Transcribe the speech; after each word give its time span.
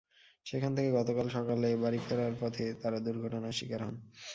সেখান 0.45 0.71
থেকে 0.77 0.89
গতকাল 0.97 1.27
সকালে 1.29 1.69
বাড়ি 1.83 1.99
ফেরার 2.05 2.33
পথে 2.41 2.65
তাঁরা 2.81 2.99
দুর্ঘটনার 3.05 3.57
শিকার 3.59 3.81
হন। 3.85 3.95